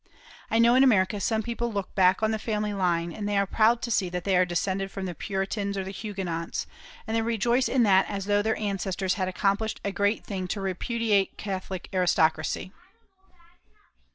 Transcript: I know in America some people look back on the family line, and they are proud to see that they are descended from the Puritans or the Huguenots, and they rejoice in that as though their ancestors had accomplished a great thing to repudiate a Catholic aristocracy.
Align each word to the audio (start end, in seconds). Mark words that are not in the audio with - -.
I 0.49 0.57
know 0.57 0.73
in 0.73 0.83
America 0.83 1.19
some 1.19 1.43
people 1.43 1.71
look 1.71 1.93
back 1.93 2.23
on 2.23 2.31
the 2.31 2.39
family 2.39 2.73
line, 2.73 3.11
and 3.13 3.29
they 3.29 3.37
are 3.37 3.45
proud 3.45 3.83
to 3.83 3.91
see 3.91 4.09
that 4.09 4.23
they 4.23 4.35
are 4.35 4.45
descended 4.45 4.89
from 4.89 5.05
the 5.05 5.13
Puritans 5.13 5.77
or 5.77 5.83
the 5.83 5.91
Huguenots, 5.91 6.65
and 7.05 7.15
they 7.15 7.21
rejoice 7.21 7.69
in 7.69 7.83
that 7.83 8.07
as 8.09 8.25
though 8.25 8.41
their 8.41 8.57
ancestors 8.57 9.13
had 9.13 9.27
accomplished 9.27 9.79
a 9.85 9.91
great 9.91 10.23
thing 10.25 10.47
to 10.47 10.59
repudiate 10.59 11.33
a 11.33 11.35
Catholic 11.35 11.87
aristocracy. 11.93 12.71